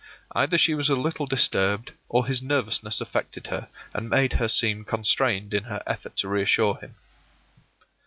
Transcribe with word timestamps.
Either 0.31 0.57
she 0.57 0.73
was 0.73 0.89
a 0.89 0.95
little 0.95 1.27
disturbed, 1.27 1.91
or 2.09 2.25
his 2.25 2.41
nervousness 2.41 3.01
affected 3.01 3.45
her, 3.45 3.69
and 3.93 4.09
made 4.09 4.33
her 4.33 4.47
seem 4.47 4.83
constrained 4.83 5.53
in 5.53 5.65
her 5.65 5.83
effort 5.85 6.15
to 6.17 6.27
reassure 6.27 6.77
him. 6.77 6.95